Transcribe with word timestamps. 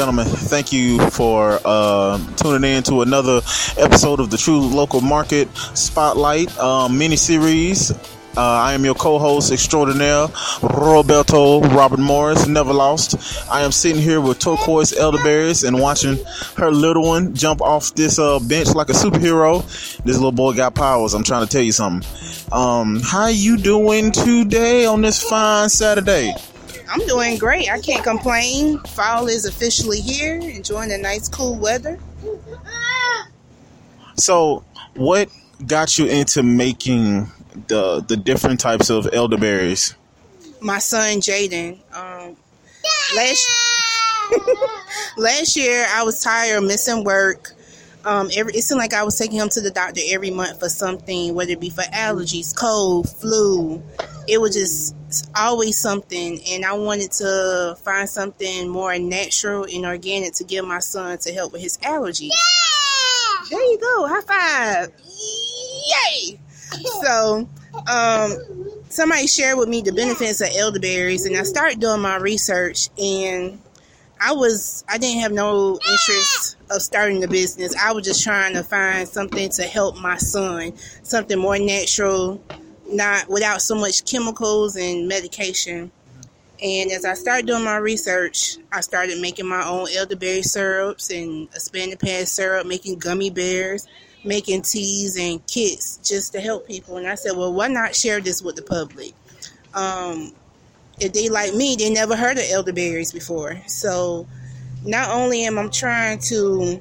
gentlemen, 0.00 0.24
thank 0.24 0.72
you 0.72 0.98
for 1.10 1.60
uh, 1.62 2.18
tuning 2.36 2.72
in 2.72 2.82
to 2.82 3.02
another 3.02 3.42
episode 3.76 4.18
of 4.18 4.30
the 4.30 4.38
True 4.38 4.58
Local 4.58 5.02
Market 5.02 5.46
Spotlight 5.74 6.58
um, 6.58 6.96
mini 6.96 7.16
series. 7.16 7.90
Uh, 7.90 8.40
I 8.40 8.72
am 8.72 8.82
your 8.82 8.94
co-host 8.94 9.52
extraordinaire, 9.52 10.28
Roberto 10.62 11.60
Robert 11.60 11.98
Morris, 11.98 12.46
never 12.46 12.72
lost. 12.72 13.14
I 13.50 13.60
am 13.60 13.72
sitting 13.72 14.00
here 14.00 14.22
with 14.22 14.38
turquoise 14.38 14.94
elderberries 14.94 15.64
and 15.64 15.78
watching 15.78 16.16
her 16.56 16.70
little 16.70 17.06
one 17.06 17.34
jump 17.34 17.60
off 17.60 17.94
this 17.94 18.18
uh, 18.18 18.38
bench 18.38 18.68
like 18.68 18.88
a 18.88 18.94
superhero. 18.94 19.62
This 20.04 20.16
little 20.16 20.32
boy 20.32 20.54
got 20.54 20.74
powers. 20.74 21.12
I'm 21.12 21.24
trying 21.24 21.44
to 21.44 21.52
tell 21.52 21.60
you 21.60 21.72
something. 21.72 22.08
Um, 22.52 23.00
how 23.00 23.26
you 23.26 23.58
doing 23.58 24.12
today 24.12 24.86
on 24.86 25.02
this 25.02 25.22
fine 25.22 25.68
Saturday? 25.68 26.32
I'm 26.90 27.06
doing 27.06 27.38
great. 27.38 27.70
I 27.70 27.80
can't 27.80 28.02
complain. 28.02 28.78
Fall 28.80 29.28
is 29.28 29.44
officially 29.44 30.00
here. 30.00 30.38
Enjoying 30.40 30.88
the 30.88 30.98
nice 30.98 31.28
cool 31.28 31.56
weather. 31.56 31.98
So, 34.16 34.64
what 34.94 35.28
got 35.66 35.98
you 35.98 36.06
into 36.06 36.42
making 36.42 37.30
the 37.68 38.00
the 38.00 38.16
different 38.16 38.60
types 38.60 38.90
of 38.90 39.08
elderberries? 39.12 39.94
My 40.60 40.78
son 40.78 41.18
Jaden. 41.20 41.78
Um, 41.94 42.36
last 43.14 43.48
last 45.16 45.56
year, 45.56 45.86
I 45.88 46.02
was 46.02 46.22
tired 46.22 46.58
of 46.58 46.64
missing 46.64 47.04
work. 47.04 47.52
Um, 48.04 48.30
every 48.34 48.54
it 48.54 48.62
seemed 48.62 48.78
like 48.78 48.94
I 48.94 49.04
was 49.04 49.18
taking 49.18 49.38
him 49.38 49.48
to 49.50 49.60
the 49.60 49.70
doctor 49.70 50.00
every 50.08 50.30
month 50.30 50.58
for 50.58 50.68
something, 50.68 51.34
whether 51.34 51.52
it 51.52 51.60
be 51.60 51.70
for 51.70 51.82
allergies, 51.82 52.56
cold, 52.56 53.08
flu. 53.08 53.82
It 54.30 54.40
was 54.40 54.54
just 54.54 54.94
always 55.34 55.76
something, 55.76 56.40
and 56.50 56.64
I 56.64 56.72
wanted 56.74 57.10
to 57.12 57.76
find 57.84 58.08
something 58.08 58.68
more 58.68 58.96
natural 58.96 59.64
and 59.64 59.84
organic 59.84 60.34
to 60.34 60.44
give 60.44 60.64
my 60.64 60.78
son 60.78 61.18
to 61.18 61.32
help 61.32 61.52
with 61.52 61.62
his 61.62 61.78
allergies. 61.78 62.28
Yeah! 62.28 63.46
There 63.50 63.60
you 63.60 63.78
go, 63.78 64.06
high 64.08 64.20
five! 64.20 64.92
Yay! 65.90 66.38
So, 67.02 67.48
um, 67.88 68.38
somebody 68.88 69.26
shared 69.26 69.58
with 69.58 69.68
me 69.68 69.82
the 69.82 69.92
benefits 69.92 70.40
of 70.40 70.48
elderberries, 70.56 71.26
and 71.26 71.36
I 71.36 71.42
started 71.42 71.80
doing 71.80 72.00
my 72.00 72.16
research, 72.16 72.88
and 72.96 73.60
I 74.20 74.32
was 74.32 74.84
I 74.88 74.98
didn't 74.98 75.22
have 75.22 75.32
no 75.32 75.78
interest 75.90 76.56
of 76.70 76.82
starting 76.82 77.18
the 77.18 77.26
business. 77.26 77.74
I 77.74 77.92
was 77.92 78.04
just 78.04 78.22
trying 78.22 78.54
to 78.54 78.62
find 78.62 79.08
something 79.08 79.48
to 79.50 79.62
help 79.64 79.98
my 79.98 80.18
son, 80.18 80.74
something 81.02 81.36
more 81.36 81.58
natural, 81.58 82.40
not 82.90 83.28
without 83.28 83.62
so 83.62 83.74
much 83.74 84.04
chemicals 84.04 84.76
and 84.76 85.08
medication. 85.08 85.90
And 86.62 86.90
as 86.90 87.04
I 87.04 87.14
started 87.14 87.46
doing 87.46 87.64
my 87.64 87.78
research, 87.78 88.58
I 88.70 88.80
started 88.80 89.20
making 89.20 89.46
my 89.46 89.66
own 89.66 89.88
elderberry 89.96 90.42
syrups 90.42 91.10
and 91.10 91.48
a 91.48 91.56
expanded 91.56 92.00
past 92.00 92.34
syrup, 92.34 92.66
making 92.66 92.98
gummy 92.98 93.30
bears, 93.30 93.86
making 94.24 94.62
teas 94.62 95.16
and 95.18 95.44
kits 95.46 95.98
just 95.98 96.32
to 96.34 96.40
help 96.40 96.66
people. 96.66 96.98
And 96.98 97.06
I 97.06 97.14
said, 97.14 97.36
well, 97.36 97.52
why 97.52 97.68
not 97.68 97.94
share 97.94 98.20
this 98.20 98.42
with 98.42 98.56
the 98.56 98.62
public? 98.62 99.14
Um, 99.72 100.32
if 100.98 101.14
they 101.14 101.30
like 101.30 101.54
me, 101.54 101.76
they 101.76 101.88
never 101.88 102.14
heard 102.14 102.36
of 102.36 102.44
elderberries 102.50 103.12
before. 103.12 103.60
So 103.66 104.26
not 104.84 105.10
only 105.10 105.44
am 105.44 105.58
I 105.58 105.66
trying 105.68 106.18
to, 106.28 106.80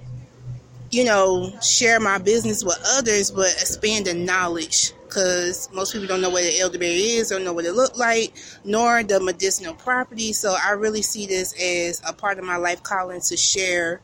you 0.92 1.06
know, 1.06 1.54
share 1.62 2.02
my 2.02 2.18
business 2.18 2.66
with 2.66 2.78
others, 2.98 3.32
but 3.32 3.48
expand 3.48 4.08
the 4.08 4.14
knowledge 4.14 4.92
because 5.10 5.70
most 5.74 5.92
people 5.92 6.08
don't 6.08 6.22
know 6.22 6.30
what 6.30 6.44
an 6.44 6.54
elderberry 6.60 6.94
is 6.94 7.32
or 7.32 7.40
know 7.40 7.52
what 7.52 7.66
it 7.66 7.74
look 7.74 7.98
like, 7.98 8.32
nor 8.64 9.04
the 9.04 9.20
medicinal 9.20 9.74
properties. 9.74 10.38
So 10.38 10.56
I 10.64 10.72
really 10.72 11.02
see 11.02 11.26
this 11.26 11.54
as 11.60 12.02
a 12.08 12.14
part 12.14 12.38
of 12.38 12.46
my 12.46 12.58
life 12.58 12.84
calling 12.84 13.20
to 13.22 13.36
share 13.36 14.02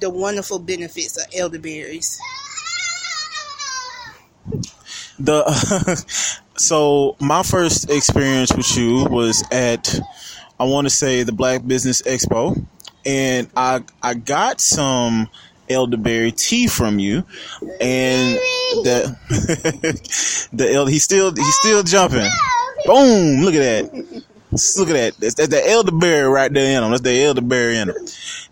the 0.00 0.10
wonderful 0.10 0.58
benefits 0.58 1.16
of 1.16 1.32
elderberries. 1.34 2.18
The 5.18 6.04
so 6.56 7.16
my 7.20 7.42
first 7.42 7.90
experience 7.90 8.52
with 8.54 8.76
you 8.76 9.04
was 9.04 9.44
at 9.50 9.98
I 10.60 10.64
want 10.64 10.86
to 10.86 10.90
say 10.90 11.22
the 11.22 11.32
Black 11.32 11.66
Business 11.66 12.02
Expo, 12.02 12.64
and 13.04 13.48
I 13.56 13.82
I 14.02 14.14
got 14.14 14.60
some 14.60 15.28
elderberry 15.70 16.32
tea 16.32 16.66
from 16.66 16.98
you, 16.98 17.24
and 17.80 18.38
the 18.84 20.48
the 20.52 20.72
elder 20.72 20.90
he's 20.90 21.04
still 21.04 21.34
he's 21.34 21.56
still 21.56 21.82
jumping. 21.82 22.30
Boom! 22.86 23.42
Look 23.42 23.54
at 23.54 23.60
that. 23.92 24.22
Look 24.78 24.88
at 24.88 24.94
that. 24.94 25.14
That's, 25.18 25.34
that's 25.34 25.48
the 25.48 25.68
elderberry 25.68 26.28
right 26.28 26.52
there 26.52 26.76
in 26.76 26.82
him. 26.82 26.90
That's 26.90 27.02
the 27.02 27.22
elderberry 27.22 27.76
in 27.78 27.90
him. 27.90 27.96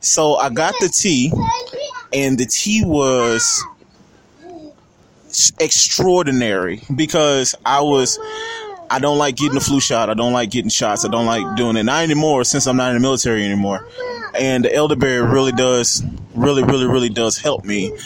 So 0.01 0.37
I 0.37 0.51
got 0.51 0.75
the 0.81 0.89
tea, 0.89 1.33
and 2.13 2.39
the 2.39 2.47
tea 2.47 2.85
was 2.85 3.65
extraordinary 5.61 6.83
because 6.95 7.55
I 7.65 7.81
was 7.81 8.19
I 8.91 8.99
don't 8.99 9.19
like 9.19 9.37
getting 9.37 9.55
the 9.55 9.61
flu 9.61 9.81
shot. 9.81 10.11
I 10.11 10.15
don't 10.15 10.33
like 10.33 10.51
getting 10.51 10.71
shots. 10.71 11.05
I 11.05 11.09
don't 11.09 11.27
like 11.27 11.57
doing 11.57 11.77
it. 11.77 11.85
Not 11.85 12.03
anymore 12.03 12.45
since 12.45 12.67
I'm 12.67 12.77
not 12.77 12.91
in 12.91 12.95
the 12.95 13.01
military 13.01 13.45
anymore. 13.45 13.87
And 14.39 14.65
the 14.65 14.75
elderberry 14.75 15.23
really 15.23 15.53
does, 15.53 16.05
really, 16.35 16.63
really, 16.63 16.87
really 16.87 17.09
does 17.09 17.39
help 17.39 17.65
me 17.65 17.97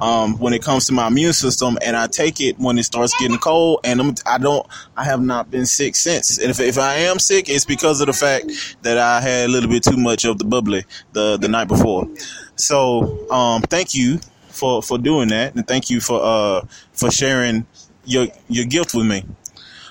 um, 0.00 0.38
when 0.38 0.52
it 0.52 0.62
comes 0.62 0.86
to 0.86 0.92
my 0.92 1.08
immune 1.08 1.32
system. 1.32 1.78
And 1.84 1.96
I 1.96 2.06
take 2.06 2.40
it 2.40 2.58
when 2.58 2.78
it 2.78 2.84
starts 2.84 3.18
getting 3.18 3.38
cold. 3.38 3.80
And 3.84 4.00
I'm, 4.00 4.14
I 4.26 4.38
don't, 4.38 4.66
I 4.96 5.04
have 5.04 5.20
not 5.20 5.50
been 5.50 5.66
sick 5.66 5.96
since. 5.96 6.38
And 6.38 6.50
if, 6.50 6.60
if 6.60 6.78
I 6.78 6.94
am 6.94 7.18
sick, 7.18 7.48
it's 7.48 7.64
because 7.64 8.00
of 8.00 8.06
the 8.06 8.12
fact 8.12 8.50
that 8.82 8.98
I 8.98 9.20
had 9.20 9.48
a 9.48 9.52
little 9.52 9.70
bit 9.70 9.82
too 9.82 9.96
much 9.96 10.24
of 10.24 10.38
the 10.38 10.44
bubbly 10.44 10.84
the 11.12 11.36
the 11.36 11.48
night 11.48 11.68
before. 11.68 12.08
So 12.56 13.30
um, 13.30 13.62
thank 13.62 13.94
you 13.94 14.20
for 14.48 14.82
for 14.82 14.98
doing 14.98 15.28
that, 15.28 15.54
and 15.54 15.66
thank 15.66 15.90
you 15.90 16.00
for 16.00 16.20
uh 16.22 16.66
for 16.92 17.10
sharing 17.10 17.66
your 18.04 18.28
your 18.48 18.64
gift 18.64 18.94
with 18.94 19.06
me. 19.06 19.24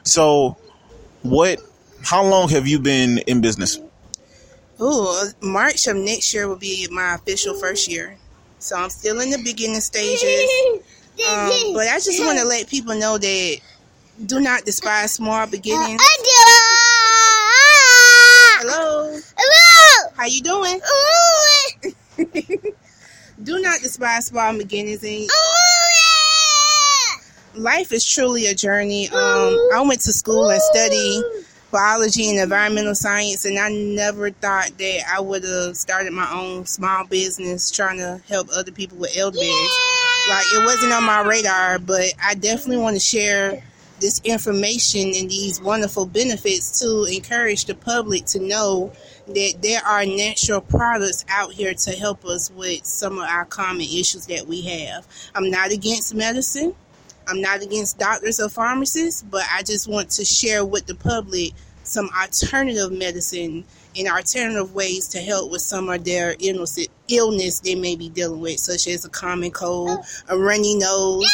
So, 0.03 0.57
what? 1.21 1.59
How 2.03 2.23
long 2.23 2.49
have 2.49 2.67
you 2.67 2.79
been 2.79 3.17
in 3.19 3.41
business? 3.41 3.79
Oh, 4.79 5.29
March 5.41 5.87
of 5.87 5.95
next 5.95 6.33
year 6.33 6.47
will 6.47 6.57
be 6.57 6.87
my 6.91 7.15
official 7.15 7.55
first 7.55 7.89
year. 7.89 8.17
So 8.65 8.75
I'm 8.75 8.89
still 8.89 9.19
in 9.21 9.29
the 9.29 9.37
beginning 9.43 9.81
stages. 9.81 10.81
Um, 11.15 11.71
but 11.73 11.87
I 11.87 11.97
just 12.01 12.21
want 12.21 12.39
to 12.39 12.43
let 12.43 12.67
people 12.67 12.93
know 12.93 13.17
that 13.17 13.57
do 14.25 14.41
not 14.41 14.65
despise 14.65 15.13
small 15.13 15.47
beginnings. 15.47 16.01
Hello. 18.59 19.17
Hello. 19.37 20.11
How 20.17 20.25
you 20.25 20.41
doing? 20.41 20.81
do 23.43 23.61
not 23.61 23.79
despise 23.79 24.25
small 24.25 24.57
beginnings 24.57 25.05
and 25.05 25.29
life 27.55 27.93
is 27.93 28.05
truly 28.05 28.47
a 28.47 28.53
journey. 28.53 29.07
Um, 29.07 29.57
I 29.73 29.81
went 29.87 30.01
to 30.01 30.11
school 30.11 30.49
and 30.49 30.61
studied 30.61 31.23
biology 31.75 32.29
and 32.29 32.39
environmental 32.39 32.95
science, 32.95 33.43
and 33.43 33.59
I 33.59 33.67
never 33.69 34.31
thought 34.31 34.77
that 34.77 34.99
I 35.13 35.19
would 35.19 35.43
have 35.43 35.75
started 35.75 36.13
my 36.13 36.31
own 36.31 36.65
small 36.65 37.05
business 37.05 37.69
trying 37.69 37.97
to 37.97 38.21
help 38.29 38.47
other 38.55 38.71
people 38.71 38.97
with 38.97 39.17
elderberries. 39.17 39.77
Like 40.29 40.45
it 40.53 40.65
wasn't 40.65 40.93
on 40.93 41.03
my 41.03 41.19
radar, 41.27 41.79
but 41.79 42.13
I 42.23 42.35
definitely 42.35 42.77
want 42.77 42.95
to 42.95 43.01
share 43.01 43.61
this 43.99 44.21
information 44.23 45.11
and 45.17 45.29
these 45.29 45.59
wonderful 45.59 46.05
benefits 46.05 46.79
to 46.79 47.07
encourage 47.13 47.65
the 47.65 47.75
public 47.75 48.23
to 48.27 48.39
know 48.39 48.93
that 49.27 49.55
there 49.61 49.81
are 49.85 50.05
natural 50.05 50.61
products 50.61 51.25
out 51.27 51.51
here 51.51 51.73
to 51.73 51.91
help 51.91 52.23
us 52.23 52.49
with 52.51 52.85
some 52.85 53.19
of 53.19 53.27
our 53.27 53.43
common 53.43 53.81
issues 53.81 54.27
that 54.27 54.47
we 54.47 54.61
have. 54.61 55.05
I'm 55.35 55.51
not 55.51 55.73
against 55.73 56.15
medicine. 56.15 56.73
I'm 57.27 57.41
not 57.41 57.61
against 57.61 57.97
doctors 57.97 58.39
or 58.39 58.49
pharmacists, 58.49 59.23
but 59.23 59.43
I 59.51 59.63
just 59.63 59.87
want 59.87 60.09
to 60.11 60.25
share 60.25 60.63
with 60.65 60.85
the 60.85 60.95
public 60.95 61.53
some 61.83 62.09
alternative 62.19 62.91
medicine 62.91 63.63
and 63.97 64.07
alternative 64.07 64.73
ways 64.73 65.07
to 65.09 65.19
help 65.19 65.51
with 65.51 65.61
some 65.61 65.89
of 65.89 66.03
their 66.03 66.35
illness, 66.39 66.79
illness 67.07 67.59
they 67.59 67.75
may 67.75 67.95
be 67.95 68.09
dealing 68.09 68.41
with, 68.41 68.59
such 68.59 68.87
as 68.87 69.05
a 69.05 69.09
common 69.09 69.51
cold, 69.51 69.99
a 70.29 70.37
runny 70.37 70.75
nose. 70.75 71.31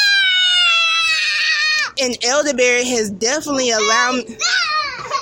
And 2.01 2.17
elderberry 2.23 2.85
has 2.85 3.09
definitely 3.11 3.71
allowed 3.71 4.23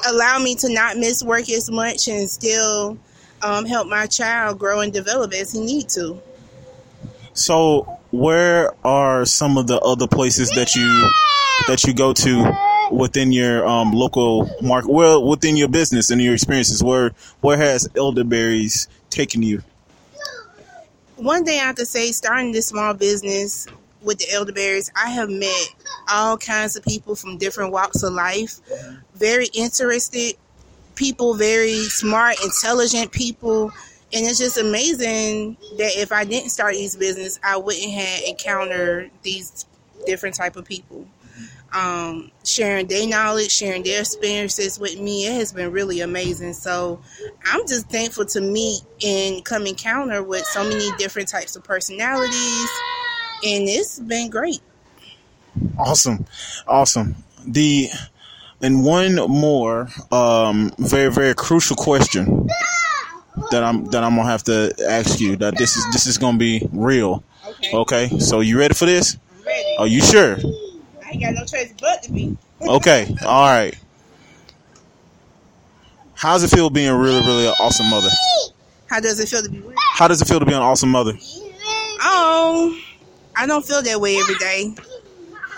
allowed 0.07 0.43
me 0.43 0.55
to 0.55 0.73
not 0.73 0.97
miss 0.97 1.23
work 1.23 1.49
as 1.49 1.69
much 1.69 2.07
and 2.07 2.29
still 2.29 2.97
um, 3.41 3.65
help 3.65 3.87
my 3.87 4.05
child 4.07 4.59
grow 4.59 4.81
and 4.81 4.93
develop 4.93 5.33
as 5.33 5.51
he 5.51 5.59
need 5.59 5.89
to. 5.89 6.21
So, 7.33 7.98
where 8.11 8.73
are 8.85 9.25
some 9.25 9.57
of 9.57 9.67
the 9.67 9.79
other 9.79 10.07
places 10.07 10.49
that 10.51 10.75
you 10.75 11.09
that 11.67 11.83
you 11.83 11.93
go 11.93 12.13
to 12.13 12.51
within 12.91 13.31
your 13.31 13.65
um, 13.67 13.91
local 13.91 14.49
market? 14.61 14.91
Well, 14.91 15.27
within 15.27 15.55
your 15.55 15.67
business 15.67 16.09
and 16.09 16.21
your 16.21 16.33
experiences, 16.33 16.83
where 16.83 17.11
where 17.41 17.57
has 17.57 17.89
elderberries 17.95 18.87
taken 19.09 19.43
you? 19.43 19.63
One 21.15 21.43
thing 21.43 21.59
I 21.61 21.73
could 21.73 21.87
say, 21.87 22.11
starting 22.11 22.53
this 22.53 22.67
small 22.67 22.93
business 22.93 23.67
with 24.01 24.19
the 24.19 24.31
elderberries, 24.31 24.89
I 24.95 25.09
have 25.09 25.29
met 25.29 25.75
all 26.09 26.37
kinds 26.37 26.77
of 26.77 26.83
people 26.85 27.15
from 27.15 27.37
different 27.37 27.73
walks 27.73 28.03
of 28.03 28.13
life, 28.13 28.59
very 29.15 29.47
interested 29.53 30.35
people, 30.99 31.33
very 31.33 31.79
smart, 31.85 32.35
intelligent 32.43 33.11
people, 33.11 33.71
and 34.11 34.25
it's 34.25 34.39
just 34.39 34.57
amazing 34.57 35.55
that 35.77 35.91
if 35.95 36.11
I 36.11 36.25
didn't 36.25 36.49
start 36.49 36.73
these 36.73 36.95
business, 36.95 37.39
I 37.43 37.57
wouldn't 37.57 37.91
have 37.91 38.23
encountered 38.27 39.11
these 39.21 39.65
different 40.05 40.35
type 40.35 40.55
of 40.55 40.65
people. 40.65 41.07
Um, 41.71 42.31
sharing 42.43 42.87
their 42.87 43.07
knowledge, 43.07 43.51
sharing 43.51 43.83
their 43.83 43.99
experiences 43.99 44.79
with 44.79 44.99
me, 44.99 45.27
it 45.27 45.33
has 45.33 45.53
been 45.53 45.71
really 45.71 46.01
amazing. 46.01 46.53
So 46.53 46.99
I'm 47.45 47.67
just 47.67 47.87
thankful 47.89 48.25
to 48.25 48.41
meet 48.41 48.81
and 49.05 49.45
come 49.45 49.67
encounter 49.67 50.23
with 50.23 50.43
so 50.45 50.63
many 50.63 50.89
different 50.97 51.27
types 51.27 51.55
of 51.55 51.63
personalities, 51.63 52.69
and 53.45 53.69
it's 53.69 53.99
been 53.99 54.31
great. 54.31 54.61
Awesome, 55.77 56.25
awesome. 56.67 57.15
The 57.45 57.89
and 58.59 58.83
one 58.83 59.15
more 59.29 59.89
um, 60.11 60.71
very 60.79 61.11
very 61.11 61.35
crucial 61.35 61.75
question 61.75 62.49
that 63.51 63.63
I'm 63.63 63.85
that 63.85 64.03
I'm 64.03 64.15
gonna 64.15 64.29
have 64.29 64.43
to 64.43 64.73
ask 64.87 65.19
you. 65.19 65.35
That 65.37 65.57
this 65.57 65.75
is 65.75 65.85
this 65.91 66.05
is 66.05 66.17
gonna 66.17 66.37
be 66.37 66.67
real. 66.71 67.23
Okay. 67.47 67.75
Okay, 67.75 68.19
so 68.19 68.41
you 68.41 68.57
ready 68.59 68.73
for 68.73 68.85
this? 68.85 69.17
I'm 69.39 69.45
ready. 69.45 69.75
Are 69.79 69.87
you 69.87 70.01
sure? 70.01 70.37
I 71.05 71.09
ain't 71.11 71.21
got 71.21 71.33
no 71.33 71.45
choice 71.45 71.73
but 71.79 72.03
to 72.03 72.11
be. 72.11 72.37
Okay, 72.61 73.07
all 73.25 73.47
right. 73.47 73.73
How's 76.13 76.43
it 76.43 76.49
feel 76.49 76.69
being 76.69 76.93
really 76.93 77.21
really 77.21 77.47
an 77.47 77.53
awesome 77.59 77.89
mother? 77.89 78.09
How 78.87 78.99
does 78.99 79.19
it 79.19 79.29
feel 79.29 79.41
to 79.41 79.49
be 79.49 79.59
real? 79.59 79.75
How 79.77 80.07
does 80.09 80.21
it 80.21 80.27
feel 80.27 80.39
to 80.39 80.45
be 80.45 80.53
an 80.53 80.61
awesome 80.61 80.89
mother? 80.89 81.13
Oh, 82.01 82.77
I 83.35 83.47
don't 83.47 83.65
feel 83.65 83.81
that 83.81 84.01
way 84.01 84.17
every 84.17 84.35
day. 84.35 84.75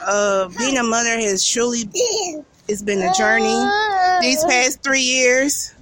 Uh, 0.06 0.50
being 0.60 0.78
a 0.78 0.84
mother 0.84 1.20
has 1.20 1.46
truly 1.48 1.90
it's 2.68 2.82
been 2.82 3.02
a 3.02 3.14
journey 3.14 3.56
these 4.22 4.44
past 4.46 4.84
three 4.84 5.02
years. 5.02 5.74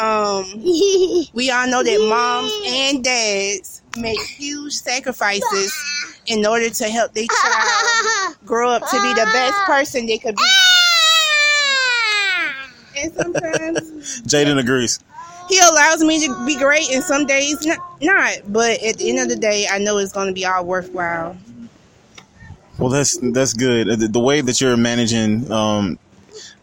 Um, 0.00 0.44
we 1.34 1.50
all 1.50 1.66
know 1.68 1.82
that 1.82 2.06
moms 2.08 2.52
and 2.66 3.04
dads 3.04 3.82
make 3.98 4.18
huge 4.20 4.72
sacrifices 4.72 5.74
in 6.26 6.46
order 6.46 6.70
to 6.70 6.84
help 6.84 7.12
their 7.12 7.26
child 7.26 8.36
grow 8.46 8.70
up 8.70 8.82
to 8.82 9.02
be 9.02 9.12
the 9.12 9.28
best 9.32 9.58
person 9.64 10.06
they 10.06 10.16
could 10.16 10.36
be. 10.36 10.42
And 13.02 13.12
sometimes 13.14 14.22
Jaden 14.22 14.58
agrees. 14.58 15.00
he 15.48 15.58
allows 15.58 16.02
me 16.02 16.26
to 16.26 16.46
be 16.46 16.56
great, 16.56 16.90
and 16.90 17.02
some 17.02 17.26
days 17.26 17.64
not. 17.66 17.78
not. 18.00 18.38
But 18.46 18.82
at 18.82 18.96
the 18.98 19.10
end 19.10 19.18
of 19.20 19.28
the 19.28 19.36
day, 19.36 19.66
I 19.70 19.78
know 19.78 19.98
it's 19.98 20.12
going 20.12 20.28
to 20.28 20.34
be 20.34 20.46
all 20.46 20.64
worthwhile. 20.64 21.36
Well, 22.78 22.88
that's 22.88 23.18
that's 23.18 23.52
good. 23.52 23.88
The, 23.88 24.08
the 24.08 24.20
way 24.20 24.40
that 24.40 24.60
you're 24.60 24.76
managing 24.76 25.50
um, 25.52 25.98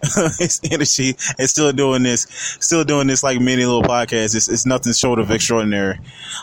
his 0.37 0.61
energy 0.71 1.15
and 1.39 1.49
still 1.49 1.71
doing 1.71 2.03
this, 2.03 2.27
still 2.59 2.83
doing 2.83 3.07
this 3.07 3.23
like 3.23 3.39
many 3.39 3.65
little 3.65 3.83
podcasts, 3.83 4.35
it's, 4.35 4.47
it's 4.47 4.65
nothing 4.65 4.93
short 4.93 5.19
of 5.19 5.31
extraordinary. 5.31 5.99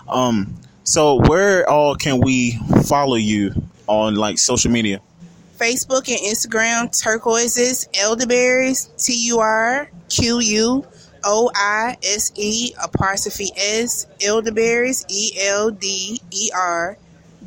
Um, 0.08 0.56
so 0.82 1.16
where 1.28 1.68
all 1.68 1.94
can 1.94 2.20
we 2.20 2.58
follow 2.86 3.16
you 3.16 3.54
on 3.86 4.16
like 4.16 4.38
social 4.38 4.70
media? 4.70 5.00
Facebook 5.58 6.08
and 6.08 6.18
Instagram, 6.18 6.90
turquoises, 6.90 7.88
elderberries, 7.94 8.86
T 8.98 9.14
U 9.28 9.38
R 9.38 9.88
Q 10.08 10.40
U 10.40 10.86
O 11.24 11.50
I 11.54 11.96
S 12.02 12.32
E, 12.34 12.74
apostrophe 12.82 13.50
S, 13.56 14.06
elderberries, 14.20 15.04
E 15.08 15.32
L 15.40 15.70
D 15.70 16.20
E 16.30 16.50
R 16.54 16.98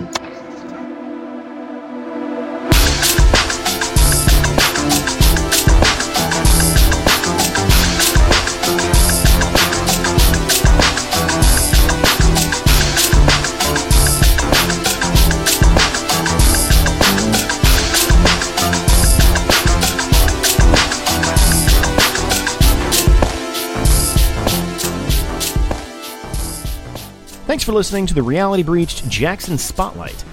Thanks 27.61 27.69
for 27.69 27.75
listening 27.75 28.07
to 28.07 28.15
the 28.15 28.23
Reality 28.23 28.62
Breached 28.62 29.07
Jackson 29.11 29.59
Spotlight. 29.59 30.25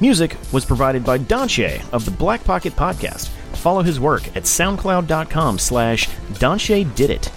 Music 0.00 0.38
was 0.50 0.64
provided 0.64 1.04
by 1.04 1.18
Donche 1.18 1.86
of 1.92 2.06
the 2.06 2.10
Black 2.10 2.42
Pocket 2.42 2.74
Podcast. 2.74 3.28
Follow 3.56 3.82
his 3.82 4.00
work 4.00 4.26
at 4.28 4.44
soundcloud.com 4.44 5.58
slash 5.58 6.08
Donche 6.38 6.94
Did 6.94 7.10
It. 7.10 7.30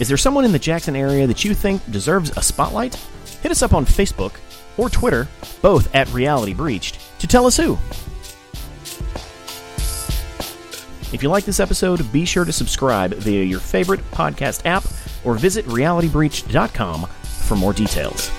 Is 0.00 0.08
there 0.08 0.16
someone 0.16 0.44
in 0.44 0.50
the 0.50 0.58
Jackson 0.58 0.96
area 0.96 1.28
that 1.28 1.44
you 1.44 1.54
think 1.54 1.88
deserves 1.92 2.36
a 2.36 2.42
spotlight? 2.42 2.96
Hit 3.40 3.52
us 3.52 3.62
up 3.62 3.72
on 3.72 3.86
Facebook 3.86 4.32
or 4.78 4.90
Twitter, 4.90 5.28
both 5.62 5.94
at 5.94 6.12
Reality 6.12 6.54
Breached, 6.54 6.98
to 7.20 7.28
tell 7.28 7.46
us 7.46 7.56
who. 7.56 7.78
If 11.12 11.22
you 11.22 11.28
like 11.28 11.44
this 11.44 11.60
episode, 11.60 12.10
be 12.12 12.24
sure 12.24 12.44
to 12.44 12.52
subscribe 12.52 13.14
via 13.14 13.42
your 13.42 13.60
favorite 13.60 14.00
podcast 14.12 14.64
app 14.64 14.84
or 15.24 15.34
visit 15.34 15.64
realitybreached.com 15.66 17.06
for 17.06 17.56
more 17.56 17.72
details. 17.72 18.30